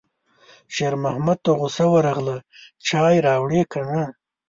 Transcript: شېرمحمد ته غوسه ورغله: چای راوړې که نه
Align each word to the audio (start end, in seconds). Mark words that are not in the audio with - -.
شېرمحمد 0.75 1.37
ته 1.45 1.51
غوسه 1.59 1.85
ورغله: 1.93 2.37
چای 2.87 3.15
راوړې 3.25 3.61
که 3.71 3.81
نه 3.91 4.03